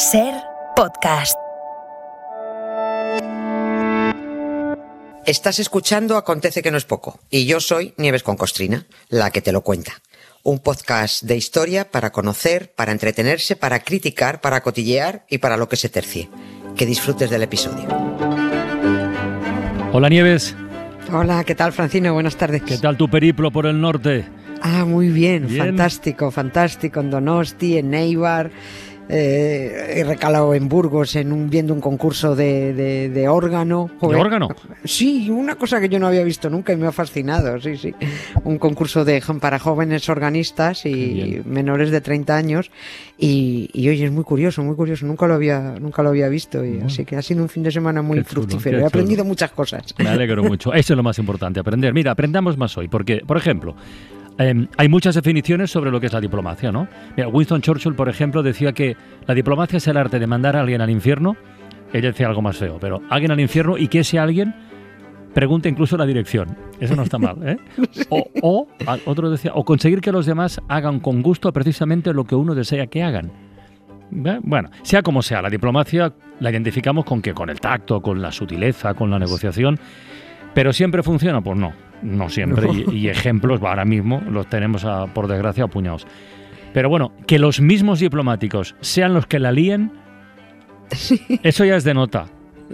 Ser 0.00 0.32
podcast. 0.76 1.36
Estás 5.26 5.58
escuchando 5.58 6.16
Acontece 6.16 6.62
que 6.62 6.70
no 6.70 6.78
es 6.78 6.86
poco 6.86 7.20
y 7.28 7.44
yo 7.44 7.60
soy 7.60 7.92
Nieves 7.98 8.22
con 8.22 8.36
Costrina, 8.38 8.86
la 9.10 9.30
que 9.30 9.42
te 9.42 9.52
lo 9.52 9.60
cuenta. 9.60 9.92
Un 10.42 10.60
podcast 10.60 11.22
de 11.24 11.36
historia 11.36 11.90
para 11.90 12.12
conocer, 12.12 12.72
para 12.74 12.92
entretenerse, 12.92 13.56
para 13.56 13.80
criticar, 13.80 14.40
para 14.40 14.62
cotillear 14.62 15.26
y 15.28 15.36
para 15.36 15.58
lo 15.58 15.68
que 15.68 15.76
se 15.76 15.90
tercie. 15.90 16.30
Que 16.78 16.86
disfrutes 16.86 17.28
del 17.28 17.42
episodio. 17.42 17.86
Hola 19.92 20.08
Nieves, 20.08 20.56
Hola, 21.12 21.44
¿qué 21.44 21.54
tal 21.54 21.72
Francino? 21.74 22.14
Buenas 22.14 22.36
tardes. 22.36 22.62
¿qué 22.62 22.78
tal 22.78 22.96
tu 22.96 23.10
periplo 23.10 23.50
por 23.50 23.66
el 23.66 23.78
norte? 23.80 24.24
Ah, 24.62 24.84
muy 24.84 25.08
bien, 25.08 25.46
Bien. 25.48 25.66
fantástico, 25.66 26.30
fantástico. 26.30 27.00
En 27.00 27.10
Donosti, 27.10 27.78
en 27.78 27.90
Neibar. 27.90 28.50
Eh, 29.12 29.94
he 29.96 30.04
recalado 30.04 30.54
en 30.54 30.68
Burgos 30.68 31.16
en 31.16 31.32
un, 31.32 31.50
viendo 31.50 31.74
un 31.74 31.80
concurso 31.80 32.36
de, 32.36 32.72
de- 32.74 33.08
de 33.10 33.28
órgano. 33.28 33.90
¿De 34.00 34.14
órgano? 34.16 34.48
Sí, 34.84 35.28
una 35.30 35.56
cosa 35.56 35.80
que 35.80 35.88
yo 35.88 35.98
no 35.98 36.06
había 36.06 36.22
visto 36.22 36.48
nunca 36.48 36.72
y 36.72 36.76
me 36.76 36.86
ha 36.86 36.92
fascinado, 36.92 37.60
sí, 37.60 37.76
sí. 37.76 37.94
Un 38.44 38.58
concurso 38.58 39.04
de 39.04 39.20
para 39.40 39.58
jóvenes 39.58 40.08
organistas 40.08 40.86
y 40.86 41.40
menores 41.44 41.90
de 41.90 42.00
30 42.00 42.36
años 42.36 42.70
y, 43.18 43.68
y 43.72 43.88
oye, 43.88 44.04
es 44.06 44.12
muy 44.12 44.24
curioso, 44.24 44.62
muy 44.62 44.76
curioso, 44.76 45.06
nunca 45.06 45.26
lo 45.26 45.34
había, 45.34 45.74
nunca 45.80 46.02
lo 46.02 46.08
había 46.10 46.28
visto 46.28 46.64
y 46.64 46.80
así 46.80 47.04
que 47.04 47.16
ha 47.16 47.22
sido 47.22 47.42
un 47.42 47.48
fin 47.48 47.62
de 47.62 47.70
semana 47.70 48.02
muy 48.02 48.18
chulo, 48.18 48.28
fructífero. 48.42 48.78
He 48.80 48.84
aprendido 48.84 49.24
muchas 49.24 49.50
cosas. 49.50 49.94
Me 49.98 50.08
alegro 50.08 50.42
mucho. 50.44 50.72
Eso 50.72 50.92
es 50.92 50.96
lo 50.96 51.02
más 51.02 51.18
importante, 51.18 51.60
aprender. 51.60 51.92
Mira, 51.92 52.12
aprendamos 52.12 52.56
más 52.56 52.76
hoy, 52.78 52.88
porque, 52.88 53.22
por 53.26 53.36
ejemplo, 53.36 53.74
eh, 54.40 54.66
hay 54.78 54.88
muchas 54.88 55.14
definiciones 55.14 55.70
sobre 55.70 55.90
lo 55.90 56.00
que 56.00 56.06
es 56.06 56.12
la 56.12 56.20
diplomacia, 56.20 56.72
¿no? 56.72 56.88
Mira, 57.14 57.28
Winston 57.28 57.60
Churchill, 57.60 57.94
por 57.94 58.08
ejemplo, 58.08 58.42
decía 58.42 58.72
que 58.72 58.96
la 59.26 59.34
diplomacia 59.34 59.76
es 59.76 59.86
el 59.86 59.98
arte 59.98 60.18
de 60.18 60.26
mandar 60.26 60.56
a 60.56 60.60
alguien 60.60 60.80
al 60.80 60.88
infierno. 60.88 61.36
Él 61.92 62.02
decía 62.02 62.26
algo 62.26 62.40
más 62.40 62.56
feo, 62.56 62.78
pero 62.80 63.02
alguien 63.10 63.32
al 63.32 63.40
infierno 63.40 63.76
y 63.76 63.88
que 63.88 64.00
ese 64.00 64.18
alguien 64.18 64.54
pregunte 65.34 65.68
incluso 65.68 65.98
la 65.98 66.06
dirección. 66.06 66.56
Eso 66.80 66.96
no 66.96 67.02
está 67.02 67.18
mal, 67.18 67.36
¿eh? 67.46 67.58
O, 68.08 68.30
o, 68.40 68.68
otro 69.04 69.30
decía, 69.30 69.52
o 69.54 69.64
conseguir 69.64 70.00
que 70.00 70.10
los 70.10 70.24
demás 70.24 70.60
hagan 70.68 71.00
con 71.00 71.20
gusto 71.20 71.52
precisamente 71.52 72.14
lo 72.14 72.24
que 72.24 72.34
uno 72.34 72.54
desea 72.54 72.86
que 72.86 73.02
hagan. 73.02 73.30
Bueno, 74.10 74.70
sea 74.82 75.02
como 75.02 75.22
sea, 75.22 75.40
la 75.42 75.50
diplomacia 75.50 76.12
la 76.40 76.50
identificamos 76.50 77.04
con 77.04 77.22
que 77.22 77.32
con 77.32 77.48
el 77.48 77.60
tacto, 77.60 78.00
con 78.00 78.20
la 78.20 78.32
sutileza, 78.32 78.94
con 78.94 79.10
la 79.10 79.18
negociación, 79.18 79.78
pero 80.54 80.72
siempre 80.72 81.02
funciona, 81.02 81.40
pues 81.40 81.58
no, 81.58 81.72
no 82.02 82.28
siempre. 82.28 82.68
Y, 82.72 82.96
y 82.96 83.08
ejemplos 83.08 83.60
ahora 83.62 83.84
mismo 83.84 84.22
los 84.30 84.46
tenemos 84.48 84.84
a- 84.84 85.06
por 85.06 85.26
desgracia 85.28 85.64
apuñados. 85.64 86.06
Pero 86.72 86.88
bueno, 86.88 87.12
que 87.26 87.38
los 87.38 87.60
mismos 87.60 87.98
diplomáticos 88.00 88.76
sean 88.80 89.12
los 89.14 89.26
que 89.26 89.38
la 89.38 89.52
líen, 89.52 89.92
eso 91.42 91.64
ya 91.64 91.76
es 91.76 91.84
de 91.84 91.94
nota. 91.94 92.26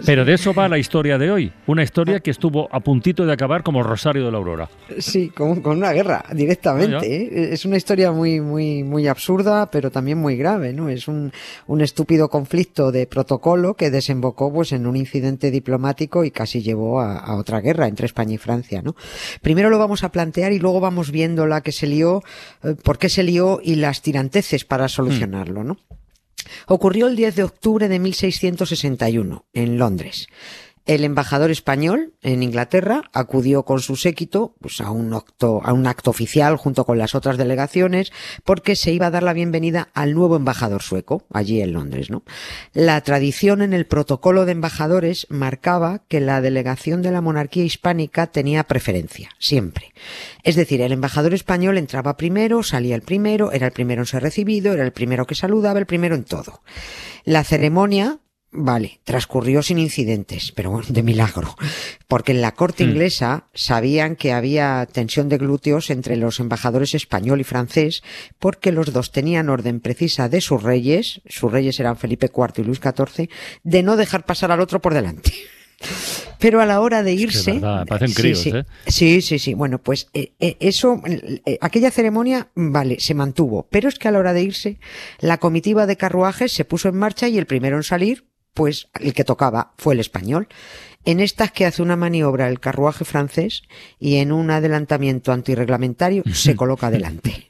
Pero 0.05 0.25
de 0.25 0.33
eso 0.33 0.53
va 0.53 0.67
la 0.67 0.77
historia 0.77 1.17
de 1.17 1.31
hoy. 1.31 1.51
Una 1.65 1.83
historia 1.83 2.19
que 2.19 2.31
estuvo 2.31 2.67
a 2.71 2.79
puntito 2.79 3.25
de 3.25 3.33
acabar 3.33 3.63
como 3.63 3.83
Rosario 3.83 4.25
de 4.25 4.31
la 4.31 4.37
Aurora. 4.37 4.69
Sí, 4.99 5.29
con, 5.29 5.61
con 5.61 5.77
una 5.77 5.91
guerra 5.91 6.23
directamente. 6.33 7.15
¿eh? 7.15 7.53
Es 7.53 7.65
una 7.65 7.77
historia 7.77 8.11
muy, 8.11 8.39
muy, 8.39 8.83
muy 8.83 9.07
absurda, 9.07 9.69
pero 9.71 9.91
también 9.91 10.17
muy 10.17 10.35
grave, 10.37 10.73
¿no? 10.73 10.89
Es 10.89 11.07
un, 11.07 11.31
un 11.67 11.81
estúpido 11.81 12.29
conflicto 12.29 12.91
de 12.91 13.07
protocolo 13.07 13.73
que 13.73 13.91
desembocó, 13.91 14.51
pues, 14.53 14.71
en 14.71 14.85
un 14.85 14.95
incidente 14.95 15.51
diplomático 15.51 16.23
y 16.23 16.31
casi 16.31 16.61
llevó 16.61 17.01
a, 17.01 17.17
a 17.17 17.35
otra 17.35 17.59
guerra 17.61 17.87
entre 17.87 18.05
España 18.05 18.33
y 18.35 18.37
Francia, 18.37 18.81
¿no? 18.81 18.95
Primero 19.41 19.69
lo 19.69 19.79
vamos 19.79 20.03
a 20.03 20.11
plantear 20.11 20.51
y 20.51 20.59
luego 20.59 20.79
vamos 20.79 21.11
viendo 21.11 21.47
la 21.47 21.61
que 21.61 21.71
se 21.71 21.87
lió, 21.87 22.21
eh, 22.63 22.75
por 22.83 22.97
qué 22.97 23.09
se 23.09 23.23
lió 23.23 23.59
y 23.63 23.75
las 23.75 24.01
tiranteces 24.01 24.65
para 24.65 24.87
solucionarlo, 24.87 25.63
¿no? 25.63 25.77
Ocurrió 26.67 27.07
el 27.07 27.15
10 27.15 27.35
de 27.35 27.43
octubre 27.43 27.87
de 27.87 27.99
1661 27.99 29.45
en 29.53 29.77
Londres. 29.77 30.27
El 30.87 31.03
embajador 31.03 31.51
español 31.51 32.13
en 32.21 32.43
Inglaterra 32.43 33.03
acudió 33.11 33.63
con 33.63 33.81
su 33.81 33.97
séquito 33.97 34.55
pues, 34.61 34.79
a, 34.79 34.89
un 34.89 35.13
acto, 35.13 35.59
a 35.61 35.73
un 35.73 35.85
acto 35.85 36.09
oficial 36.09 36.55
junto 36.55 36.85
con 36.85 36.97
las 36.97 37.13
otras 37.13 37.37
delegaciones 37.37 38.13
porque 38.45 38.77
se 38.77 38.93
iba 38.93 39.07
a 39.07 39.11
dar 39.11 39.21
la 39.21 39.33
bienvenida 39.33 39.89
al 39.93 40.13
nuevo 40.13 40.37
embajador 40.37 40.81
sueco 40.81 41.25
allí 41.33 41.61
en 41.61 41.73
Londres. 41.73 42.09
¿no? 42.09 42.23
La 42.71 43.01
tradición 43.01 43.61
en 43.61 43.73
el 43.73 43.85
protocolo 43.85 44.45
de 44.45 44.53
embajadores 44.53 45.27
marcaba 45.29 46.03
que 46.07 46.21
la 46.21 46.39
delegación 46.39 47.01
de 47.01 47.11
la 47.11 47.19
monarquía 47.19 47.65
hispánica 47.65 48.27
tenía 48.27 48.63
preferencia, 48.63 49.31
siempre. 49.39 49.93
Es 50.43 50.55
decir, 50.55 50.79
el 50.81 50.93
embajador 50.93 51.33
español 51.33 51.77
entraba 51.77 52.15
primero, 52.15 52.63
salía 52.63 52.95
el 52.95 53.01
primero, 53.01 53.51
era 53.51 53.67
el 53.67 53.73
primero 53.73 54.03
en 54.03 54.05
ser 54.05 54.23
recibido, 54.23 54.71
era 54.71 54.85
el 54.85 54.93
primero 54.93 55.27
que 55.27 55.35
saludaba, 55.35 55.79
el 55.79 55.85
primero 55.85 56.15
en 56.15 56.23
todo. 56.23 56.61
La 57.25 57.43
ceremonia 57.43 58.19
Vale, 58.59 59.01
transcurrió 59.03 59.61
sin 59.61 59.77
incidentes, 59.77 60.51
pero 60.51 60.71
bueno, 60.71 60.87
de 60.89 61.03
milagro, 61.03 61.55
porque 62.07 62.31
en 62.31 62.41
la 62.41 62.53
corte 62.53 62.85
Hmm. 62.85 62.89
inglesa 62.89 63.43
sabían 63.53 64.15
que 64.15 64.33
había 64.33 64.87
tensión 64.91 65.29
de 65.29 65.37
glúteos 65.37 65.91
entre 65.91 66.15
los 66.15 66.39
embajadores 66.39 66.95
español 66.95 67.39
y 67.39 67.43
francés, 67.43 68.01
porque 68.39 68.71
los 68.71 68.93
dos 68.93 69.11
tenían 69.11 69.49
orden 69.49 69.79
precisa 69.79 70.27
de 70.27 70.41
sus 70.41 70.63
reyes, 70.63 71.21
sus 71.27 71.51
reyes 71.51 71.79
eran 71.79 71.97
Felipe 71.97 72.31
IV 72.35 72.53
y 72.57 72.63
Luis 72.63 72.79
XIV, 72.79 73.29
de 73.63 73.83
no 73.83 73.95
dejar 73.95 74.25
pasar 74.25 74.51
al 74.51 74.59
otro 74.59 74.81
por 74.81 74.95
delante. 74.95 75.31
Pero 76.39 76.59
a 76.61 76.65
la 76.65 76.81
hora 76.81 77.03
de 77.03 77.11
que 77.15 77.17
es 77.17 77.21
irse, 77.21 77.51
verdad, 77.53 77.85
parecen 77.85 78.09
sí, 78.09 78.21
críos, 78.21 78.39
sí, 78.39 78.51
¿eh? 78.55 78.65
Sí, 78.87 79.21
sí, 79.21 79.39
sí. 79.39 79.53
Bueno, 79.53 79.77
pues 79.79 80.07
eh, 80.13 80.33
eh, 80.39 80.57
eso, 80.59 81.01
eh, 81.05 81.57
aquella 81.61 81.91
ceremonia, 81.91 82.49
vale, 82.55 82.99
se 82.99 83.13
mantuvo. 83.13 83.67
Pero 83.69 83.87
es 83.89 83.99
que 83.99 84.07
a 84.07 84.11
la 84.11 84.19
hora 84.19 84.33
de 84.33 84.41
irse, 84.41 84.79
la 85.19 85.37
comitiva 85.37 85.85
de 85.85 85.97
carruajes 85.97 86.51
se 86.51 86.65
puso 86.65 86.89
en 86.89 86.95
marcha 86.95 87.27
y 87.27 87.37
el 87.37 87.45
primero 87.45 87.77
en 87.77 87.83
salir, 87.83 88.26
pues 88.57 88.89
el 88.99 89.13
que 89.13 89.23
tocaba 89.23 89.73
fue 89.77 89.93
el 89.93 89.99
español. 89.99 90.47
En 91.07 91.21
estas 91.21 91.51
que 91.53 91.65
hace 91.65 91.81
una 91.81 91.95
maniobra 91.95 92.49
el 92.49 92.59
carruaje 92.59 93.05
francés 93.05 93.63
y 93.97 94.17
en 94.17 94.33
un 94.33 94.51
adelantamiento 94.51 95.31
antirreglamentario 95.31 96.23
se 96.33 96.55
coloca 96.57 96.87
adelante. 96.87 97.47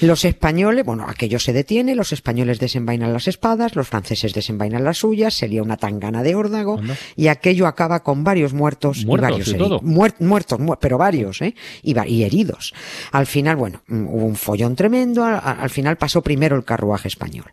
Los 0.00 0.24
españoles, 0.24 0.84
bueno, 0.86 1.04
aquello 1.08 1.38
se 1.38 1.52
detiene, 1.52 1.94
los 1.94 2.12
españoles 2.12 2.58
desenvainan 2.58 3.12
las 3.12 3.28
espadas, 3.28 3.76
los 3.76 3.86
franceses 3.88 4.32
desenvainan 4.32 4.84
las 4.84 4.98
suyas, 4.98 5.34
sería 5.34 5.62
una 5.62 5.76
tangana 5.76 6.22
de 6.22 6.34
órdago 6.34 6.78
Anda. 6.78 6.96
y 7.14 7.28
aquello 7.28 7.66
acaba 7.66 8.02
con 8.02 8.24
varios 8.24 8.54
muertos, 8.54 9.04
Muertos 9.04 9.28
y 9.28 9.32
varios 9.32 9.48
y 9.48 9.50
heridos. 9.52 9.82
Muer- 9.82 10.14
muertos, 10.20 10.58
mu- 10.58 10.76
pero 10.80 10.96
varios, 10.98 11.42
¿eh? 11.42 11.54
Y, 11.82 11.92
va- 11.94 12.08
y 12.08 12.24
heridos. 12.24 12.72
Al 13.12 13.26
final, 13.26 13.56
bueno, 13.56 13.82
mm, 13.86 14.06
hubo 14.08 14.24
un 14.26 14.36
follón 14.36 14.76
tremendo, 14.76 15.24
al 15.24 15.70
final 15.70 15.96
pasó 15.98 16.22
primero 16.22 16.56
el 16.56 16.64
carruaje 16.64 17.08
español. 17.08 17.46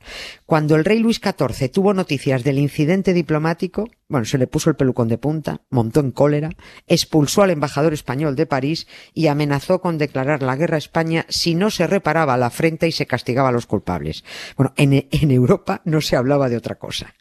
Cuando 0.45 0.75
el 0.75 0.85
rey 0.85 0.99
Luis 0.99 1.19
XIV 1.21 1.69
tuvo 1.69 1.93
noticias 1.93 2.43
del 2.43 2.57
incidente 2.57 3.13
diplomático, 3.13 3.89
bueno, 4.11 4.25
se 4.25 4.37
le 4.37 4.45
puso 4.45 4.69
el 4.69 4.75
pelucón 4.75 5.07
de 5.07 5.17
punta, 5.17 5.61
montó 5.69 6.01
en 6.01 6.11
cólera, 6.11 6.49
expulsó 6.85 7.43
al 7.43 7.51
embajador 7.51 7.93
español 7.93 8.35
de 8.35 8.45
París 8.45 8.87
y 9.13 9.27
amenazó 9.27 9.79
con 9.79 9.97
declarar 9.97 10.43
la 10.43 10.57
guerra 10.57 10.75
a 10.75 10.79
España 10.79 11.25
si 11.29 11.55
no 11.55 11.69
se 11.71 11.87
reparaba 11.87 12.35
la 12.35 12.47
afrenta 12.47 12.87
y 12.87 12.91
se 12.91 13.07
castigaba 13.07 13.49
a 13.49 13.53
los 13.53 13.67
culpables. 13.67 14.25
Bueno, 14.57 14.73
en, 14.75 15.07
en 15.09 15.31
Europa 15.31 15.81
no 15.85 16.01
se 16.01 16.17
hablaba 16.17 16.49
de 16.49 16.57
otra 16.57 16.75
cosa. 16.75 17.15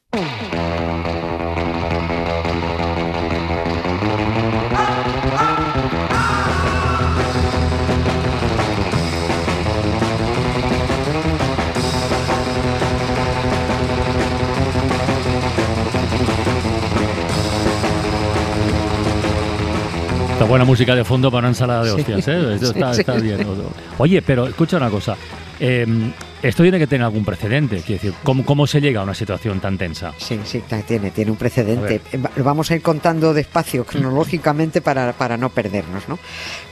Buena 20.51 20.65
música 20.65 20.95
de 20.95 21.05
fondo 21.05 21.31
para 21.31 21.41
una 21.41 21.49
ensalada 21.49 21.85
de 21.85 21.91
Sí. 21.93 22.01
hostias, 22.01 22.29
¿eh? 22.29 22.55
Esto 22.55 22.91
está 22.91 23.15
bien. 23.15 23.47
Oye, 23.99 24.21
pero 24.23 24.47
escucha 24.47 24.77
una 24.77 24.91
cosa. 24.91 25.17
eh, 25.61 25.87
esto 26.43 26.63
tiene 26.63 26.79
que 26.79 26.87
tener 26.87 27.05
algún 27.05 27.25
precedente. 27.25 27.77
Quiero 27.77 28.03
decir, 28.03 28.15
¿cómo, 28.23 28.45
¿cómo 28.45 28.67
se 28.67 28.81
llega 28.81 29.01
a 29.01 29.05
una 29.05 29.15
situación 29.15 29.61
tan 29.61 29.79
tensa? 29.79 30.13
Sí, 30.19 30.41
sí, 30.45 30.63
tiene, 30.87 31.11
tiene 31.11 31.31
un 31.31 31.37
precedente. 31.37 32.01
Eh, 32.13 32.19
Lo 32.37 32.45
vamos 32.45 32.71
a 32.71 32.77
ir 32.77 32.83
contando 32.83 33.35
despacio, 33.35 33.85
cronológicamente, 33.85 34.81
para, 34.81 35.13
para 35.13 35.37
no 35.37 35.51
perdernos, 35.51 36.09
¿no? 36.09 36.19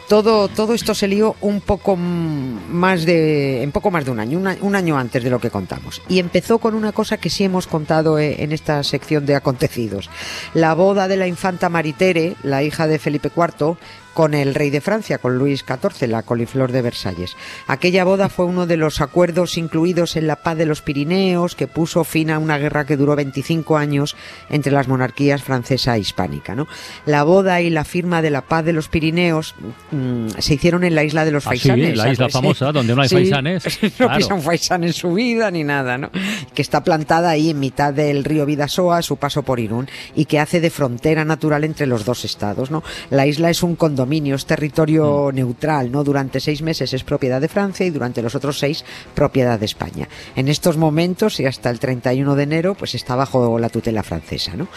Todo, 0.09 0.49
todo 0.49 0.73
esto 0.73 0.95
se 0.95 1.07
lió 1.07 1.37
un 1.43 1.61
poco 1.61 1.95
más 1.95 3.05
de, 3.05 3.63
en 3.63 3.73
poco 3.73 3.91
más 3.91 4.07
de 4.07 4.11
un 4.11 4.21
año, 4.21 4.43
un 4.63 4.75
año 4.75 4.97
antes 4.97 5.23
de 5.23 5.29
lo 5.29 5.39
que 5.39 5.51
contamos. 5.51 6.01
Y 6.09 6.19
empezó 6.19 6.59
con 6.59 6.75
una 6.75 6.93
cosa 6.93 7.19
que 7.19 7.29
sí 7.29 7.45
hemos 7.45 7.67
contado 7.67 8.19
eh, 8.19 8.37
en 8.43 8.53
esta 8.53 8.83
sección 8.85 9.27
de 9.27 9.35
acontecidos. 9.35 10.09
La 10.55 10.73
boda 10.73 11.09
de 11.09 11.19
la 11.19 11.27
infanta 11.27 11.69
Maritere, 11.69 12.37
la 12.43 12.63
hija 12.63 12.87
de 12.87 12.99
Felipe 12.99 13.31
IV, 13.37 13.77
con 14.15 14.35
el 14.35 14.55
rey 14.55 14.71
de 14.71 14.81
Francia, 14.81 15.19
con 15.19 15.39
Luis 15.39 15.65
XIV, 15.67 16.09
la 16.09 16.23
coliflor 16.23 16.73
de 16.73 16.83
Versalles. 16.83 17.37
Aquella 17.67 18.05
boda 18.05 18.29
fue 18.29 18.47
uno 18.47 18.67
de 18.67 18.77
los 18.77 19.01
acuerdos 19.01 19.57
incluidos 19.59 20.17
en 20.17 20.27
la 20.27 20.37
paz 20.37 20.57
de 20.57 20.67
los 20.67 20.83
Pirineos 20.83 21.55
que 21.55 21.67
puso 21.67 22.05
fin 22.05 22.31
a 22.31 22.39
una 22.39 22.59
guerra 22.59 22.85
que 22.85 22.97
duró 22.97 23.15
25 23.17 23.77
años 23.77 24.17
entre 24.51 24.73
las 24.73 24.89
monarquías 24.89 25.43
francesa 25.43 25.97
e 25.97 26.01
hispánica. 26.01 26.55
¿no? 26.55 26.67
La 27.07 27.23
boda 27.23 27.61
y 27.61 27.71
la 27.71 27.85
firma 27.85 28.23
de 28.23 28.31
la 28.31 28.43
paz 28.43 28.65
de 28.65 28.73
los 28.73 28.89
Pirineos 28.89 29.55
mmm, 29.91 30.29
se 30.39 30.55
hicieron 30.55 30.85
en 30.85 30.95
la 30.95 31.05
isla 31.05 31.25
de 31.25 31.31
los 31.31 31.47
ah, 31.47 31.51
Faisanes. 31.51 31.91
Sí, 31.91 31.97
la 31.97 32.13
isla 32.13 32.29
famosa, 32.29 32.73
donde 32.73 32.95
no 32.95 33.03
hay 33.03 33.09
sí, 33.09 33.15
faisanes. 33.17 33.65
No 33.99 34.17
pisa 34.17 34.35
un 34.35 34.43
faisán 34.43 34.85
en 34.85 34.93
su 34.93 35.13
vida 35.15 35.51
ni 35.51 35.65
nada, 35.65 35.99
¿no? 35.99 36.11
Que 36.55 36.63
está 36.63 36.85
plantada 36.85 37.31
ahí 37.31 37.51
en 37.51 37.59
mitad 37.59 37.93
del 37.93 38.25
río 38.25 38.47
Vidasoa, 38.47 38.99
a 38.99 39.03
su 39.03 39.17
paso 39.17 39.43
por 39.43 39.61
Irún, 39.61 39.89
y 40.15 40.27
que 40.27 40.39
hace 40.39 40.61
de 40.61 40.71
frontera 40.71 41.25
natural 41.25 41.65
entre 41.65 41.87
los 41.87 42.05
dos 42.05 42.25
estados, 42.25 42.71
¿no? 42.71 42.83
La 43.11 43.27
isla 43.27 43.51
es 43.51 43.63
un 43.63 43.77
condominio, 43.99 44.37
es 44.37 44.47
territorio 44.47 45.31
mm. 45.33 45.35
neutral, 45.35 45.91
¿no? 45.91 46.05
Durante 46.05 46.39
seis 46.39 46.63
meses 46.63 46.95
es 46.95 47.03
propiedad 47.03 47.41
de 47.41 47.49
Francia 47.49 47.85
y 47.85 47.91
durante 47.91 48.23
los 48.23 48.37
otros 48.37 48.59
seis 48.59 48.85
propiedad 49.13 49.59
de 49.59 49.67
España. 49.67 50.09
En 50.37 50.47
estos 50.47 50.77
momentos 50.77 51.41
y 51.41 51.47
hasta 51.47 51.69
el 51.69 51.81
31 51.81 52.37
de 52.37 52.43
enero, 52.45 52.75
pues 52.77 52.95
está 52.95 53.17
bajo 53.17 53.59
la 53.59 53.69
tutela 53.69 54.05
francesa, 54.05 54.55
¿no? 54.55 54.69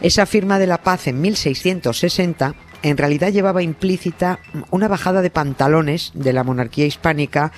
Esa 0.00 0.26
firma 0.26 0.60
de 0.60 0.68
la 0.68 0.78
paz 0.78 1.08
en 1.08 1.20
1660 1.20 2.54
en 2.82 2.96
realidad 2.96 3.32
llevaba 3.32 3.62
implícita 3.62 4.40
una 4.70 4.88
bajada 4.88 5.22
de 5.22 5.30
pantalones 5.30 6.12
de 6.14 6.32
la 6.32 6.44
monarquía 6.44 6.86
hispánica 6.86 7.52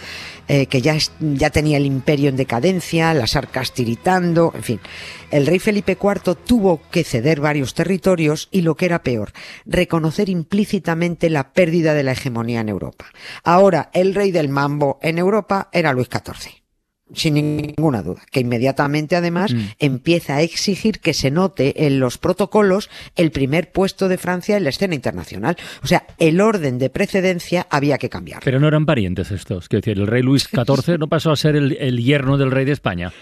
eh, 0.48 0.66
que 0.66 0.80
ya, 0.82 0.96
ya 1.20 1.50
tenía 1.50 1.76
el 1.76 1.86
imperio 1.86 2.28
en 2.28 2.36
decadencia, 2.36 3.14
las 3.14 3.36
arcas 3.36 3.72
tiritando, 3.72 4.52
en 4.54 4.62
fin. 4.62 4.80
El 5.30 5.46
rey 5.46 5.58
Felipe 5.58 5.96
IV 6.00 6.34
tuvo 6.34 6.80
que 6.90 7.04
ceder 7.04 7.40
varios 7.40 7.74
territorios 7.74 8.48
y 8.50 8.62
lo 8.62 8.76
que 8.76 8.86
era 8.86 9.02
peor, 9.02 9.32
reconocer 9.64 10.28
implícitamente 10.28 11.30
la 11.30 11.52
pérdida 11.52 11.94
de 11.94 12.02
la 12.02 12.12
hegemonía 12.12 12.60
en 12.60 12.68
Europa. 12.68 13.06
Ahora, 13.44 13.90
el 13.92 14.14
rey 14.14 14.32
del 14.32 14.48
mambo 14.48 14.98
en 15.02 15.18
Europa 15.18 15.68
era 15.72 15.92
Luis 15.92 16.08
XIV 16.10 16.59
sin 17.14 17.34
ninguna 17.34 18.02
duda, 18.02 18.22
que 18.30 18.40
inmediatamente 18.40 19.16
además 19.16 19.52
mm. 19.52 19.58
empieza 19.78 20.36
a 20.36 20.42
exigir 20.42 21.00
que 21.00 21.14
se 21.14 21.30
note 21.30 21.86
en 21.86 22.00
los 22.00 22.18
protocolos 22.18 22.90
el 23.16 23.30
primer 23.30 23.72
puesto 23.72 24.08
de 24.08 24.18
Francia 24.18 24.56
en 24.56 24.64
la 24.64 24.70
escena 24.70 24.94
internacional. 24.94 25.56
O 25.82 25.86
sea, 25.86 26.04
el 26.18 26.40
orden 26.40 26.78
de 26.78 26.90
precedencia 26.90 27.66
había 27.70 27.98
que 27.98 28.08
cambiar. 28.08 28.42
Pero 28.44 28.60
no 28.60 28.68
eran 28.68 28.86
parientes 28.86 29.30
estos, 29.30 29.68
que 29.68 29.76
decir, 29.76 29.98
el 29.98 30.06
rey 30.06 30.22
Luis 30.22 30.44
XIV 30.50 30.98
no 30.98 31.08
pasó 31.08 31.30
a 31.30 31.36
ser 31.36 31.56
el, 31.56 31.76
el 31.78 32.02
yerno 32.02 32.36
del 32.38 32.50
rey 32.50 32.64
de 32.64 32.72
España. 32.72 33.12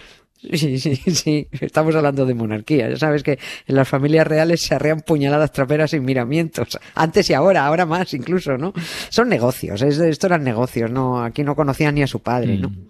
Sí, 0.40 0.78
sí, 0.78 0.94
sí, 0.96 1.48
estamos 1.60 1.94
hablando 1.96 2.24
de 2.24 2.34
monarquía. 2.34 2.88
Ya 2.88 2.96
sabes 2.96 3.22
que 3.24 3.38
en 3.66 3.74
las 3.74 3.88
familias 3.88 4.26
reales 4.26 4.60
se 4.60 4.74
arrean 4.74 5.00
puñaladas 5.00 5.50
traperas 5.50 5.90
sin 5.90 6.04
miramientos. 6.04 6.78
Antes 6.94 7.28
y 7.30 7.34
ahora, 7.34 7.66
ahora 7.66 7.86
más 7.86 8.14
incluso, 8.14 8.56
¿no? 8.56 8.72
Son 9.08 9.28
negocios, 9.28 9.82
es, 9.82 9.98
esto 9.98 10.28
eran 10.28 10.44
negocios, 10.44 10.90
¿no? 10.90 11.22
Aquí 11.22 11.42
no 11.42 11.56
conocían 11.56 11.96
ni 11.96 12.02
a 12.02 12.06
su 12.06 12.20
padre, 12.20 12.56
¿no? 12.56 12.70
Mm. 12.70 12.88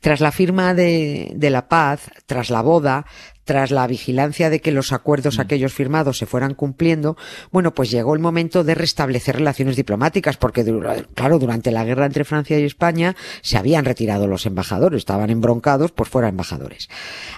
Tras 0.00 0.20
la 0.20 0.32
firma 0.32 0.74
de, 0.74 1.32
de, 1.34 1.50
la 1.50 1.68
paz, 1.68 2.10
tras 2.26 2.50
la 2.50 2.62
boda, 2.62 3.06
tras 3.44 3.70
la 3.70 3.86
vigilancia 3.86 4.50
de 4.50 4.60
que 4.60 4.72
los 4.72 4.92
acuerdos 4.92 5.38
aquellos 5.38 5.72
firmados 5.72 6.18
se 6.18 6.26
fueran 6.26 6.54
cumpliendo, 6.54 7.16
bueno, 7.50 7.74
pues 7.74 7.90
llegó 7.90 8.14
el 8.14 8.20
momento 8.20 8.64
de 8.64 8.74
restablecer 8.74 9.36
relaciones 9.36 9.76
diplomáticas, 9.76 10.36
porque, 10.36 10.64
claro, 11.14 11.38
durante 11.38 11.70
la 11.70 11.84
guerra 11.84 12.06
entre 12.06 12.24
Francia 12.24 12.58
y 12.58 12.64
España 12.64 13.14
se 13.42 13.58
habían 13.58 13.84
retirado 13.84 14.26
los 14.26 14.46
embajadores, 14.46 14.98
estaban 14.98 15.30
embroncados, 15.30 15.92
pues 15.92 16.08
fuera 16.08 16.28
embajadores. 16.28 16.88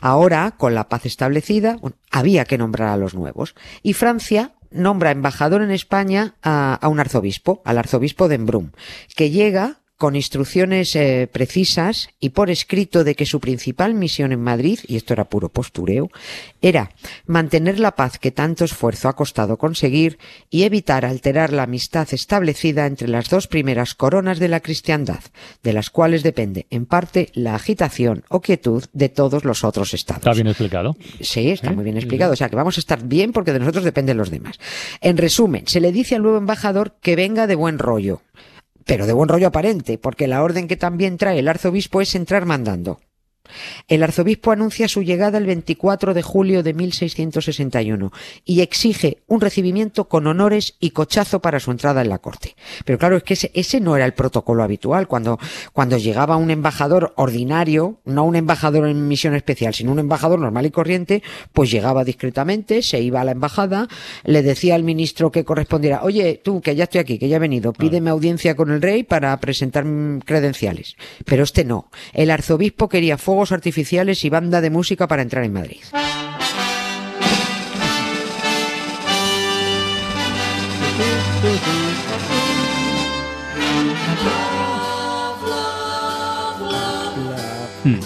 Ahora, 0.00 0.54
con 0.56 0.74
la 0.74 0.88
paz 0.88 1.06
establecida, 1.06 1.78
había 2.10 2.44
que 2.44 2.58
nombrar 2.58 2.88
a 2.88 2.96
los 2.96 3.14
nuevos. 3.14 3.54
Y 3.82 3.92
Francia 3.92 4.52
nombra 4.70 5.10
embajador 5.10 5.62
en 5.62 5.70
España 5.70 6.36
a, 6.42 6.74
a 6.74 6.88
un 6.88 7.00
arzobispo, 7.00 7.62
al 7.64 7.78
arzobispo 7.78 8.28
de 8.28 8.36
Embrun, 8.36 8.74
que 9.16 9.30
llega 9.30 9.80
con 9.96 10.14
instrucciones 10.14 10.94
eh, 10.94 11.28
precisas 11.30 12.08
y 12.20 12.30
por 12.30 12.50
escrito 12.50 13.04
de 13.04 13.14
que 13.14 13.26
su 13.26 13.40
principal 13.40 13.94
misión 13.94 14.32
en 14.32 14.42
Madrid, 14.42 14.78
y 14.86 14.96
esto 14.96 15.14
era 15.14 15.24
puro 15.24 15.48
postureo, 15.48 16.10
era 16.60 16.90
mantener 17.26 17.80
la 17.80 17.92
paz 17.92 18.18
que 18.18 18.30
tanto 18.30 18.64
esfuerzo 18.64 19.08
ha 19.08 19.16
costado 19.16 19.56
conseguir 19.56 20.18
y 20.50 20.64
evitar 20.64 21.04
alterar 21.04 21.52
la 21.52 21.62
amistad 21.62 22.08
establecida 22.12 22.86
entre 22.86 23.08
las 23.08 23.30
dos 23.30 23.46
primeras 23.46 23.94
coronas 23.94 24.38
de 24.38 24.48
la 24.48 24.60
cristiandad, 24.60 25.20
de 25.62 25.72
las 25.72 25.90
cuales 25.90 26.22
depende, 26.22 26.66
en 26.70 26.86
parte, 26.86 27.30
la 27.34 27.54
agitación 27.54 28.24
o 28.28 28.40
quietud 28.40 28.84
de 28.92 29.08
todos 29.08 29.44
los 29.44 29.64
otros 29.64 29.94
estados. 29.94 30.20
¿Está 30.20 30.34
bien 30.34 30.48
explicado? 30.48 30.96
Sí, 31.20 31.50
está 31.50 31.70
¿Eh? 31.70 31.74
muy 31.74 31.84
bien 31.84 31.96
explicado. 31.96 32.32
O 32.32 32.36
sea, 32.36 32.48
que 32.48 32.56
vamos 32.56 32.76
a 32.76 32.80
estar 32.80 33.02
bien 33.04 33.32
porque 33.32 33.52
de 33.52 33.60
nosotros 33.60 33.84
dependen 33.84 34.18
los 34.18 34.30
demás. 34.30 34.58
En 35.00 35.16
resumen, 35.16 35.66
se 35.66 35.80
le 35.80 35.92
dice 35.92 36.16
al 36.16 36.22
nuevo 36.22 36.38
embajador 36.38 36.96
que 37.00 37.16
venga 37.16 37.46
de 37.46 37.54
buen 37.54 37.78
rollo 37.78 38.22
pero 38.86 39.06
de 39.06 39.12
buen 39.12 39.28
rollo 39.28 39.48
aparente, 39.48 39.98
porque 39.98 40.28
la 40.28 40.42
orden 40.42 40.68
que 40.68 40.76
también 40.76 41.18
trae 41.18 41.40
el 41.40 41.48
arzobispo 41.48 42.00
es 42.00 42.14
entrar 42.14 42.46
mandando. 42.46 43.00
El 43.88 44.02
arzobispo 44.02 44.50
anuncia 44.52 44.88
su 44.88 45.02
llegada 45.02 45.38
el 45.38 45.46
24 45.46 46.14
de 46.14 46.22
julio 46.22 46.62
de 46.62 46.74
1661 46.74 48.12
y 48.44 48.60
exige 48.60 49.18
un 49.26 49.40
recibimiento 49.40 50.08
con 50.08 50.26
honores 50.26 50.74
y 50.80 50.90
cochazo 50.90 51.40
para 51.40 51.60
su 51.60 51.70
entrada 51.70 52.02
en 52.02 52.08
la 52.08 52.18
corte. 52.18 52.56
Pero 52.84 52.98
claro, 52.98 53.16
es 53.16 53.22
que 53.22 53.34
ese, 53.34 53.50
ese, 53.54 53.80
no 53.80 53.96
era 53.96 54.04
el 54.04 54.14
protocolo 54.14 54.62
habitual. 54.62 55.06
Cuando, 55.08 55.38
cuando 55.72 55.98
llegaba 55.98 56.36
un 56.36 56.50
embajador 56.50 57.12
ordinario, 57.16 58.00
no 58.04 58.24
un 58.24 58.36
embajador 58.36 58.88
en 58.88 59.08
misión 59.08 59.34
especial, 59.34 59.74
sino 59.74 59.92
un 59.92 59.98
embajador 59.98 60.38
normal 60.38 60.66
y 60.66 60.70
corriente, 60.70 61.22
pues 61.52 61.70
llegaba 61.70 62.04
discretamente, 62.04 62.82
se 62.82 63.00
iba 63.00 63.20
a 63.20 63.24
la 63.24 63.32
embajada, 63.32 63.88
le 64.24 64.42
decía 64.42 64.74
al 64.74 64.82
ministro 64.82 65.30
que 65.30 65.44
correspondiera, 65.44 66.02
oye, 66.02 66.40
tú, 66.42 66.60
que 66.60 66.74
ya 66.74 66.84
estoy 66.84 67.00
aquí, 67.00 67.18
que 67.18 67.28
ya 67.28 67.36
he 67.36 67.40
venido, 67.40 67.72
pídeme 67.72 68.10
audiencia 68.10 68.54
con 68.56 68.70
el 68.70 68.82
rey 68.82 69.02
para 69.02 69.38
presentar 69.38 69.84
credenciales. 70.24 70.96
Pero 71.24 71.44
este 71.44 71.64
no. 71.64 71.90
El 72.12 72.30
arzobispo 72.30 72.88
quería 72.88 73.18
fuegos 73.36 73.52
artificiales 73.52 74.24
y 74.24 74.30
banda 74.30 74.62
de 74.62 74.70
música 74.70 75.06
para 75.06 75.20
entrar 75.20 75.44
en 75.44 75.52
Madrid. 75.52 75.82
Hmm. 87.84 88.00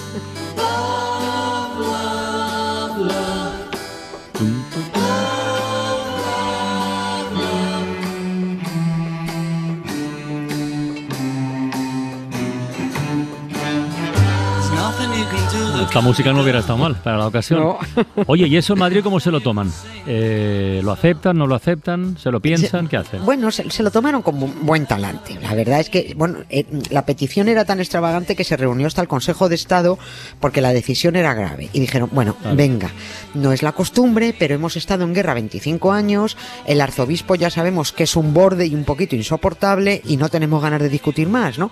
Esta 15.80 16.00
música 16.02 16.32
no 16.32 16.42
hubiera 16.42 16.60
estado 16.60 16.78
mal 16.78 16.96
para 16.96 17.16
la 17.18 17.26
ocasión. 17.26 17.60
No. 17.60 17.78
Oye, 18.26 18.46
¿y 18.46 18.56
eso 18.56 18.74
en 18.74 18.78
Madrid 18.78 19.00
cómo 19.02 19.18
se 19.18 19.30
lo 19.30 19.40
toman? 19.40 19.72
Eh, 20.06 20.80
¿Lo 20.84 20.92
aceptan, 20.92 21.36
no 21.36 21.46
lo 21.46 21.54
aceptan? 21.54 22.16
¿Se 22.18 22.30
lo 22.30 22.40
piensan? 22.40 22.86
¿Qué 22.86 22.96
hacen? 22.96 23.24
Bueno, 23.24 23.50
se, 23.50 23.68
se, 23.70 23.82
lo 23.82 23.90
tomaron 23.90 24.22
con 24.22 24.64
buen 24.66 24.86
talante. 24.86 25.38
La 25.40 25.54
verdad 25.54 25.80
es 25.80 25.90
que, 25.90 26.14
bueno, 26.16 26.38
eh, 26.50 26.64
la 26.90 27.04
petición 27.06 27.48
era 27.48 27.64
tan 27.64 27.80
extravagante 27.80 28.36
que 28.36 28.44
se 28.44 28.56
reunió 28.56 28.86
hasta 28.86 29.02
el 29.02 29.08
Consejo 29.08 29.48
de 29.48 29.54
Estado 29.56 29.98
porque 30.38 30.60
la 30.60 30.72
decisión 30.72 31.16
era 31.16 31.34
grave. 31.34 31.70
Y 31.72 31.80
dijeron, 31.80 32.10
bueno, 32.12 32.34
Claro. 32.40 32.56
venga, 32.56 32.90
no 33.34 33.52
es 33.52 33.62
la 33.62 33.72
costumbre, 33.72 34.34
pero 34.38 34.54
hemos 34.54 34.76
estado 34.76 35.04
en 35.04 35.14
guerra 35.14 35.34
25 35.34 35.92
años, 35.92 36.36
el 36.66 36.80
arzobispo 36.80 37.34
ya 37.34 37.50
sabemos 37.50 37.92
que 37.92 38.04
es 38.04 38.16
un 38.16 38.32
borde 38.34 38.66
y 38.66 38.74
un 38.74 38.84
poquito 38.84 39.16
insoportable 39.16 40.02
y 40.06 40.16
no 40.16 40.28
tenemos 40.28 40.62
ganas 40.62 40.80
de 40.80 40.88
discutir 40.88 41.28
más, 41.28 41.58
¿no? 41.58 41.70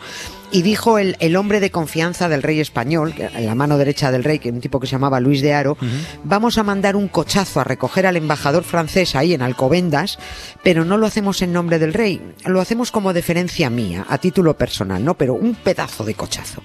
Y 0.50 0.62
dijo 0.62 0.98
el, 0.98 1.16
el 1.20 1.36
hombre 1.36 1.60
de 1.60 1.70
confianza 1.70 2.28
del 2.28 2.42
rey 2.42 2.58
español, 2.60 3.14
la 3.38 3.54
mano 3.54 3.76
derecha 3.76 3.97
del 4.12 4.24
rey, 4.24 4.38
que 4.38 4.50
un 4.50 4.60
tipo 4.60 4.78
que 4.80 4.86
se 4.86 4.92
llamaba 4.92 5.20
Luis 5.20 5.42
de 5.42 5.52
Haro, 5.52 5.76
vamos 6.24 6.58
a 6.58 6.62
mandar 6.62 6.96
un 6.96 7.08
cochazo 7.08 7.60
a 7.60 7.64
recoger 7.64 8.06
al 8.06 8.16
embajador 8.16 8.62
francés 8.62 9.14
ahí 9.14 9.34
en 9.34 9.42
Alcobendas, 9.42 10.18
pero 10.62 10.84
no 10.84 10.96
lo 10.96 11.06
hacemos 11.06 11.42
en 11.42 11.52
nombre 11.52 11.78
del 11.78 11.92
rey, 11.92 12.20
lo 12.44 12.60
hacemos 12.60 12.90
como 12.90 13.12
deferencia 13.12 13.68
mía, 13.70 14.06
a 14.08 14.18
título 14.18 14.56
personal, 14.56 15.04
¿no? 15.04 15.14
Pero 15.14 15.34
un 15.34 15.54
pedazo 15.54 16.04
de 16.04 16.14
cochazo. 16.14 16.62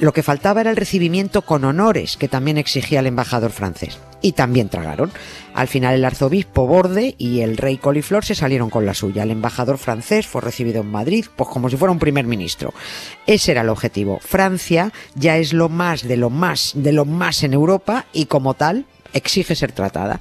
Lo 0.00 0.12
que 0.12 0.24
faltaba 0.24 0.60
era 0.60 0.70
el 0.70 0.76
recibimiento 0.76 1.42
con 1.42 1.64
honores 1.64 2.16
que 2.16 2.28
también 2.28 2.58
exigía 2.58 2.98
el 2.98 3.06
embajador 3.06 3.52
francés. 3.52 3.98
Y 4.20 4.32
también 4.32 4.68
tragaron. 4.68 5.12
Al 5.54 5.68
final 5.68 5.94
el 5.94 6.04
arzobispo 6.04 6.66
Borde 6.66 7.14
y 7.16 7.40
el 7.40 7.56
rey 7.56 7.76
Coliflor 7.76 8.24
se 8.24 8.34
salieron 8.34 8.70
con 8.70 8.86
la 8.86 8.94
suya. 8.94 9.22
El 9.22 9.30
embajador 9.30 9.78
francés 9.78 10.26
fue 10.26 10.40
recibido 10.40 10.80
en 10.80 10.90
Madrid, 10.90 11.26
pues 11.36 11.48
como 11.48 11.70
si 11.70 11.76
fuera 11.76 11.92
un 11.92 12.00
primer 12.00 12.26
ministro. 12.26 12.74
Ese 13.26 13.52
era 13.52 13.60
el 13.60 13.68
objetivo. 13.68 14.18
Francia 14.20 14.92
ya 15.14 15.36
es 15.36 15.52
lo 15.52 15.68
más 15.68 16.02
de 16.02 16.16
lo 16.16 16.30
más 16.30 16.72
de 16.74 16.92
lo 16.92 17.04
más 17.04 17.44
en 17.44 17.54
Europa 17.54 18.06
y 18.12 18.26
como 18.26 18.54
tal 18.54 18.86
exige 19.12 19.54
ser 19.54 19.72
tratada. 19.72 20.20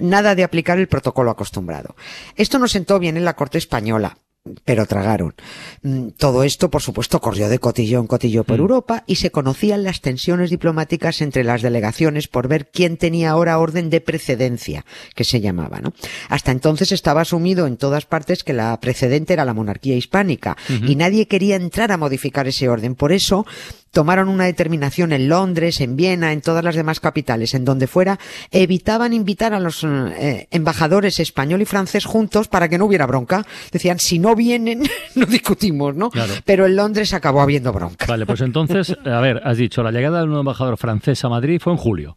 Nada 0.00 0.34
de 0.34 0.42
aplicar 0.42 0.78
el 0.78 0.88
protocolo 0.88 1.30
acostumbrado. 1.30 1.94
Esto 2.36 2.58
no 2.58 2.66
sentó 2.66 2.98
bien 2.98 3.16
en 3.16 3.24
la 3.24 3.36
corte 3.36 3.58
española. 3.58 4.16
Pero 4.64 4.86
tragaron. 4.86 5.34
Mm, 5.82 6.08
todo 6.18 6.42
esto, 6.42 6.70
por 6.70 6.82
supuesto, 6.82 7.20
corrió 7.20 7.48
de 7.48 7.60
cotillón 7.60 8.02
en 8.02 8.06
cotillón 8.08 8.44
por 8.44 8.58
Mm. 8.58 8.60
Europa 8.60 9.04
y 9.06 9.16
se 9.16 9.30
conocían 9.30 9.84
las 9.84 10.00
tensiones 10.00 10.50
diplomáticas 10.50 11.20
entre 11.20 11.44
las 11.44 11.62
delegaciones 11.62 12.26
por 12.26 12.48
ver 12.48 12.68
quién 12.70 12.96
tenía 12.96 13.30
ahora 13.30 13.58
orden 13.58 13.88
de 13.88 14.00
precedencia, 14.00 14.84
que 15.14 15.24
se 15.24 15.40
llamaba, 15.40 15.80
¿no? 15.80 15.92
Hasta 16.28 16.50
entonces 16.50 16.90
estaba 16.90 17.20
asumido 17.20 17.66
en 17.66 17.76
todas 17.76 18.06
partes 18.06 18.42
que 18.42 18.52
la 18.52 18.78
precedente 18.80 19.32
era 19.32 19.44
la 19.44 19.54
monarquía 19.54 19.96
hispánica 19.96 20.56
y 20.68 20.96
nadie 20.96 21.26
quería 21.28 21.56
entrar 21.56 21.92
a 21.92 21.96
modificar 21.96 22.48
ese 22.48 22.68
orden. 22.68 22.94
Por 22.94 23.12
eso, 23.12 23.46
tomaron 23.92 24.28
una 24.28 24.44
determinación 24.46 25.12
en 25.12 25.28
Londres, 25.28 25.80
en 25.80 25.94
Viena, 25.96 26.32
en 26.32 26.40
todas 26.40 26.64
las 26.64 26.74
demás 26.74 26.98
capitales, 26.98 27.54
en 27.54 27.64
donde 27.64 27.86
fuera, 27.86 28.18
evitaban 28.50 29.12
invitar 29.12 29.52
a 29.54 29.60
los 29.60 29.84
eh, 29.84 30.48
embajadores 30.50 31.20
español 31.20 31.62
y 31.62 31.64
francés 31.66 32.04
juntos 32.04 32.48
para 32.48 32.68
que 32.68 32.78
no 32.78 32.86
hubiera 32.86 33.06
bronca. 33.06 33.46
Decían, 33.70 33.98
si 33.98 34.18
no 34.18 34.34
vienen, 34.34 34.82
no 35.14 35.26
discutimos, 35.26 35.94
¿no? 35.94 36.10
Claro. 36.10 36.32
Pero 36.44 36.66
en 36.66 36.74
Londres 36.74 37.12
acabó 37.14 37.40
habiendo 37.42 37.72
bronca. 37.72 38.06
Vale, 38.06 38.26
pues 38.26 38.40
entonces, 38.40 38.96
a 39.04 39.20
ver, 39.20 39.40
has 39.44 39.58
dicho, 39.58 39.82
la 39.82 39.92
llegada 39.92 40.18
del 40.18 40.26
nuevo 40.28 40.40
embajador 40.40 40.76
francés 40.78 41.24
a 41.24 41.28
Madrid 41.28 41.60
fue 41.62 41.72
en 41.74 41.78
julio. 41.78 42.16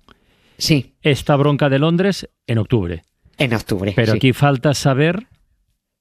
Sí, 0.58 0.96
Esta 1.01 1.36
bronca 1.36 1.67
de 1.70 1.79
Londres 1.79 2.29
en 2.48 2.58
octubre. 2.58 3.03
en 3.38 3.53
octubre. 3.53 3.91
Pero 3.94 4.13
sí. 4.13 4.17
aquí 4.17 4.32
falta 4.34 4.74
saber 4.74 5.27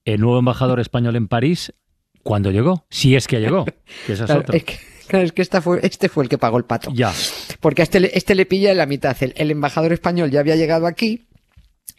el 0.04 0.20
nuevo 0.20 0.38
embajador 0.38 0.78
español 0.78 1.16
en 1.16 1.26
París 1.26 1.74
cuándo 2.22 2.52
llegó, 2.52 2.86
si 2.88 3.16
es 3.16 3.26
que 3.26 3.40
llegó, 3.40 3.64
que 3.64 4.12
esa 4.12 4.24
es 4.24 4.26
Claro, 4.26 4.40
otra. 4.42 4.56
es 4.56 4.64
que, 4.64 4.78
claro, 5.06 5.25
es 5.25 5.32
que 5.32 5.42
esta 5.42 5.61
fue, 5.62 5.80
este 5.82 6.08
fue 6.08 6.25
el 6.25 6.30
que 6.30 6.38
pagó 6.38 6.58
el 6.58 6.64
pato. 6.64 6.90
Ya, 6.94 7.12
Porque 7.61 7.82
a 7.82 7.84
este, 7.84 8.00
le- 8.00 8.11
este 8.16 8.34
le 8.34 8.46
pilla 8.46 8.70
en 8.73 8.78
la 8.78 8.87
mitad. 8.87 9.16
El, 9.20 9.32
el 9.37 9.50
embajador 9.50 9.92
español 9.92 10.30
ya 10.30 10.40
había 10.40 10.56
llegado 10.56 10.87
aquí 10.87 11.26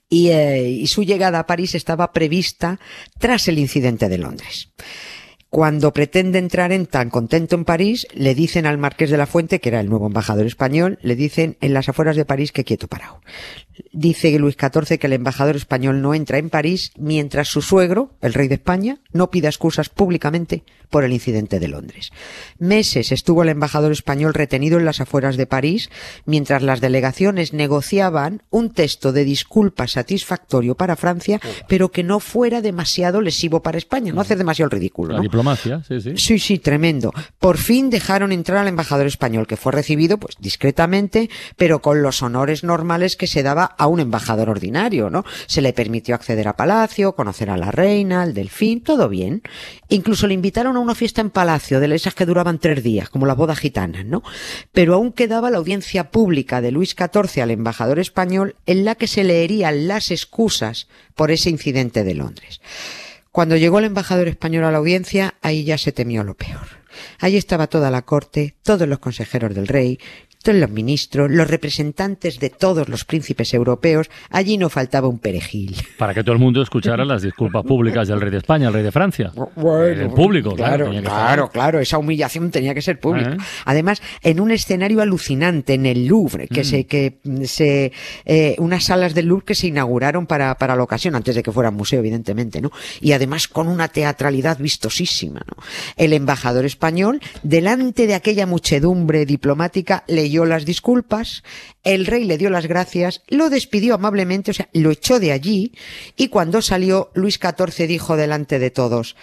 y, 0.10 0.30
eh, 0.30 0.70
y 0.70 0.88
su 0.88 1.04
llegada 1.04 1.40
a 1.40 1.48
París 1.48 1.76
estaba 1.76 2.12
prevista 2.14 2.80
tras 3.20 3.48
el 3.48 3.58
incidente 3.60 4.08
de 4.10 4.18
Londres. 4.18 4.70
Cuando 5.56 5.94
pretende 5.94 6.38
entrar 6.38 6.74
en 6.74 6.86
tan 6.86 7.10
contento 7.10 7.56
en 7.56 7.64
París, 7.64 8.08
le 8.14 8.36
dicen 8.36 8.66
al 8.66 8.78
marqués 8.78 9.10
de 9.10 9.16
la 9.16 9.26
Fuente, 9.26 9.62
que 9.62 9.70
era 9.70 9.80
el 9.80 9.88
nuevo 9.88 10.08
embajador 10.08 10.46
español, 10.46 11.00
le 11.02 11.16
dicen 11.16 11.56
en 11.62 11.74
las 11.74 11.88
afueras 11.88 12.18
de 12.18 12.26
París 12.26 12.52
que 12.52 12.66
quieto 12.66 12.90
parado. 12.90 13.22
Dice 13.94 14.38
Luis 14.38 14.58
XIV 14.60 15.00
que 15.00 15.08
el 15.08 15.14
embajador 15.14 15.56
español 15.56 16.02
no 16.02 16.14
entra 16.14 16.40
en 16.40 16.50
París 16.50 16.92
mientras 16.98 17.48
su 17.48 17.62
suegro, 17.62 18.12
el 18.22 18.34
rey 18.34 18.50
de 18.50 18.56
España, 18.56 19.00
no 19.14 19.32
pida 19.32 19.48
excusas 19.48 19.88
públicamente 19.88 20.66
por 20.90 21.04
el 21.04 21.14
incidente 21.14 21.60
de 21.60 21.68
Londres. 21.68 22.12
Meses 22.58 23.12
estuvo 23.12 23.44
el 23.44 23.50
embajador 23.50 23.92
español 23.92 24.34
retenido 24.34 24.78
en 24.78 24.86
las 24.86 25.02
afueras 25.02 25.38
de 25.38 25.48
París 25.48 25.90
mientras 26.26 26.64
las 26.64 26.82
delegaciones 26.82 27.54
negociaban 27.54 28.44
un 28.50 28.72
texto 28.72 29.12
de 29.12 29.24
disculpa 29.24 29.88
satisfactorio 29.88 30.76
para 30.76 30.96
Francia, 30.96 31.40
pero 31.68 31.92
que 31.92 32.04
no 32.04 32.20
fuera 32.20 32.62
demasiado 32.62 33.22
lesivo 33.22 33.62
para 33.62 33.78
España, 33.78 34.14
no 34.14 34.22
hacer 34.22 34.38
demasiado 34.38 34.68
el 34.68 34.72
ridículo. 34.72 35.18
¿no? 35.18 35.24
Diplomacia, 35.46 35.84
sí, 35.88 36.02
sí. 36.02 36.18
Sí, 36.18 36.40
sí, 36.40 36.60
tremendo. 36.60 37.14
Por 37.40 37.58
fin 37.58 37.90
dejaron 37.90 38.32
entrar 38.32 38.60
al 38.60 38.68
embajador 38.68 39.08
español, 39.08 39.48
que 39.48 39.58
fue 39.58 39.72
recibido, 39.72 40.18
pues, 40.18 40.36
discretamente, 40.40 41.30
pero 41.58 41.82
con 41.82 42.02
los 42.02 42.22
honores 42.22 42.64
normales 42.64 43.16
que 43.16 43.28
se 43.28 43.44
daba 43.44 43.64
a 43.64 43.88
un 43.88 44.00
embajador 44.00 44.50
ordinario, 44.50 45.10
¿no? 45.10 45.24
Se 45.48 45.62
le 45.62 45.74
permitió 45.74 46.16
acceder 46.16 46.48
a 46.48 46.56
palacio, 46.56 47.16
conocer 47.16 47.50
a 47.50 47.58
la 47.58 47.72
reina, 47.72 48.24
al 48.24 48.34
delfín, 48.34 48.82
todo 48.82 49.10
bien. 49.10 49.42
Incluso 49.90 50.28
le 50.28 50.34
invitaron 50.34 50.78
a 50.78 50.80
una 50.80 50.96
fiesta 50.96 51.22
en 51.22 51.30
palacio, 51.30 51.80
de 51.80 51.96
esas 51.96 52.16
que 52.16 52.26
duraban 52.26 52.60
tres 52.60 52.84
días, 52.84 53.10
como 53.10 53.26
las 53.26 53.38
bodas 53.38 53.60
gitanas, 53.60 54.06
¿no? 54.06 54.24
Pero 54.72 54.96
aún 54.96 55.14
quedaba 55.14 55.52
la 55.52 55.58
audiencia 55.58 56.10
pública 56.10 56.62
de 56.62 56.72
Luis 56.72 56.96
XIV 56.98 57.44
al 57.44 57.52
embajador 57.52 58.00
español, 58.00 58.56
en 58.66 58.84
la 58.84 58.96
que 58.96 59.08
se 59.08 59.24
leerían 59.24 59.88
las 59.88 60.12
excusas 60.12 60.88
por 61.14 61.32
ese 61.32 61.50
incidente 61.50 62.04
de 62.04 62.16
Londres. 62.16 62.60
Cuando 63.36 63.58
llegó 63.58 63.80
el 63.80 63.86
embajador 63.86 64.30
español 64.30 64.64
a 64.64 64.72
la 64.72 64.78
audiencia, 64.78 65.34
ahí 65.42 65.66
ya 65.66 65.78
se 65.78 65.92
temió 65.92 66.24
lo 66.24 66.36
peor. 66.36 66.68
Allí 67.20 67.36
estaba 67.36 67.68
toda 67.68 67.92
la 67.92 68.04
corte, 68.04 68.56
todos 68.64 68.88
los 68.88 69.00
consejeros 69.00 69.54
del 69.54 69.68
rey, 69.68 70.00
los 70.54 70.70
ministros, 70.70 71.32
los 71.32 71.50
representantes 71.50 72.40
de 72.40 72.50
todos 72.50 72.90
los 72.90 73.06
príncipes 73.06 73.54
europeos. 73.54 74.10
Allí 74.30 74.58
no 74.58 74.70
faltaba 74.70 75.08
un 75.08 75.20
perejil. 75.20 75.76
Para 75.98 76.14
que 76.14 76.24
todo 76.24 76.34
el 76.34 76.40
mundo 76.40 76.62
escuchara 76.62 77.06
las 77.06 77.22
disculpas 77.22 77.64
públicas 77.64 78.08
del 78.08 78.22
rey 78.22 78.32
de 78.32 78.38
España, 78.38 78.68
el 78.68 78.74
rey 78.74 78.84
de 78.84 78.92
Francia. 78.92 79.32
el 79.36 80.10
público, 80.12 80.56
claro. 80.56 80.92
claro, 81.02 81.50
claro, 81.50 81.80
esa 81.80 81.98
humillación 81.98 82.52
tenía 82.52 82.74
que 82.74 82.82
ser 82.82 83.00
pública. 83.00 83.38
Además, 83.66 84.02
en 84.22 84.40
un 84.40 84.52
escenario 84.52 85.02
alucinante 85.02 85.74
en 85.74 85.86
el 85.86 86.06
Louvre, 86.06 86.48
que 86.48 86.62
Mm. 86.62 86.66
se, 86.66 86.86
que 86.86 87.18
se, 87.44 87.92
eh, 88.26 88.56
unas 88.60 88.86
salas 88.86 89.14
del 89.14 89.26
Louvre 89.28 89.46
que 89.46 89.56
se 89.56 89.68
inauguraron 89.68 90.26
para, 90.26 90.56
para 90.56 90.76
la 90.76 90.84
ocasión, 90.84 91.16
antes 91.16 91.36
de 91.36 91.44
que 91.44 91.52
fuera 91.52 91.72
museo, 91.72 92.00
evidentemente, 92.00 92.62
¿no? 92.62 92.72
Y 93.02 93.12
además 93.14 93.48
con 93.48 93.68
una 93.68 93.88
teatralidad 93.88 94.58
vistosísima, 94.60 95.42
¿no? 95.48 95.64
El 95.96 96.14
embajador 96.14 96.66
español, 96.66 97.22
delante 97.44 98.08
de 98.08 98.16
aquella 98.16 98.46
muchedumbre 98.46 99.26
diplomática, 99.26 100.04
leyó 100.08 100.35
las 100.44 100.66
disculpas, 100.66 101.44
el 101.84 102.06
rey 102.06 102.26
le 102.26 102.38
dio 102.38 102.50
las 102.50 102.68
gracias, 102.68 103.22
lo 103.30 103.50
despidió 103.50 103.96
amablemente, 103.96 104.52
o 104.52 104.54
sea, 104.54 104.68
lo 104.74 104.92
echó 104.92 105.22
de 105.22 105.32
allí, 105.32 105.72
y 106.18 106.28
cuando 106.28 106.62
salió, 106.62 107.12
Luis 107.14 107.40
XIV 107.40 107.88
dijo 107.88 108.18
delante 108.18 108.60
de 108.60 108.72
todos, 108.72 109.16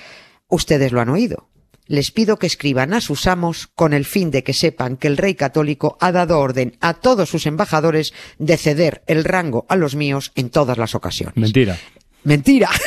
ustedes 0.49 0.93
lo 0.93 1.03
han 1.03 1.11
oído. 1.11 1.49
Les 1.87 2.11
pido 2.11 2.39
que 2.39 2.47
escriban 2.47 2.95
a 2.95 3.01
sus 3.01 3.27
amos 3.27 3.67
con 3.67 3.93
el 3.93 4.05
fin 4.05 4.31
de 4.31 4.45
que 4.45 4.55
sepan 4.55 4.97
que 4.97 5.09
el 5.09 5.17
rey 5.17 5.35
católico 5.35 5.99
ha 6.01 6.13
dado 6.13 6.39
orden 6.39 6.77
a 6.81 6.95
todos 6.95 7.29
sus 7.29 7.45
embajadores 7.45 8.15
de 8.39 8.57
ceder 8.57 9.03
el 9.07 9.25
rango 9.25 9.67
a 9.69 9.77
los 9.77 9.95
míos 9.97 10.33
en 10.37 10.49
todas 10.49 10.79
las 10.79 10.95
ocasiones. 10.95 11.37
Mentira. 11.37 11.77
Mentira. 12.25 12.71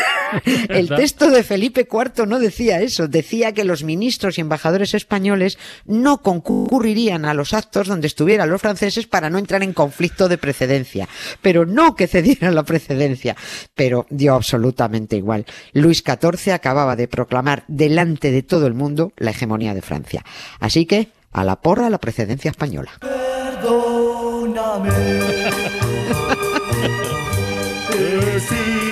El 0.70 0.90
texto 0.90 1.30
de 1.30 1.44
Felipe 1.44 1.88
IV 1.92 2.28
no 2.28 2.40
decía 2.40 2.82
eso. 2.82 3.08
Decía 3.08 3.54
que 3.54 3.64
los 3.64 3.84
ministros 3.84 4.38
y 4.38 4.42
embajadores 4.42 4.94
españoles 4.94 5.58
no 5.86 6.22
concurrirían 6.22 7.26
a 7.26 7.34
los 7.34 7.54
actos 7.54 7.88
donde 7.88 8.08
estuvieran 8.08 8.50
los 8.50 8.62
franceses 8.62 9.08
para 9.08 9.30
no 9.30 9.38
entrar 9.38 9.64
en 9.64 9.74
conflicto 9.74 10.28
de 10.28 10.38
precedencia. 10.38 11.08
Pero 11.42 11.66
no 11.66 11.96
que 11.96 12.08
cedieran 12.08 12.56
la 12.56 12.64
precedencia. 12.64 13.36
Pero 13.74 14.06
dio 14.10 14.36
absolutamente 14.36 15.16
igual. 15.16 15.46
Luis 15.74 16.04
XIV 16.06 16.54
acababa 16.54 16.96
de 16.96 17.08
proclamar 17.08 17.64
delante 17.68 18.32
de 18.32 18.44
todo 18.44 18.68
el 18.68 18.74
mundo 18.74 19.14
la 19.18 19.32
hegemonía 19.32 19.74
de 19.74 19.82
Francia. 19.82 20.24
Así 20.60 20.86
que, 20.86 21.10
a 21.32 21.44
la 21.44 21.58
porra 21.58 21.90
la 21.90 21.98
precedencia 21.98 22.52
española. 22.52 22.92
Perdóname. 23.02 24.90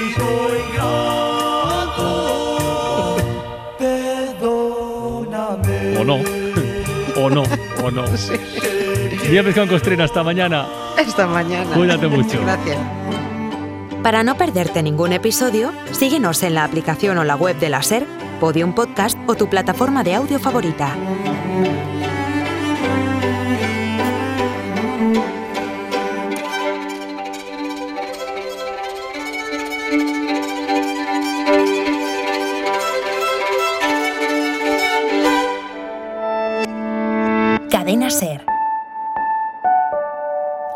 O 6.04 6.06
no. 6.06 6.20
O 7.16 7.30
no. 7.30 7.44
O 7.82 7.90
no. 7.90 8.04
Viernes 9.30 9.56
con 9.56 9.70
Costrina, 9.70 10.04
hasta 10.04 10.22
mañana. 10.22 10.68
Esta 11.00 11.26
mañana. 11.26 11.74
Cuídate 11.74 12.08
mucho. 12.08 12.42
Gracias. 12.44 12.78
Para 14.04 14.22
no 14.24 14.36
perderte 14.36 14.84
ningún 14.84 15.14
episodio, 15.14 15.72
síguenos 15.92 16.44
en 16.44 16.56
la 16.56 16.66
aplicación 16.66 17.18
o 17.20 17.24
la 17.24 17.38
web 17.38 17.58
de 17.58 17.70
la 17.70 17.82
SER, 17.82 18.06
Podium 18.42 18.76
Podcast 18.76 19.18
o 19.28 19.36
tu 19.36 19.48
plataforma 19.48 20.04
de 20.04 20.16
audio 20.16 20.40
favorita. 20.40 20.94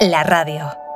La 0.08 0.24
radio. 0.24 0.87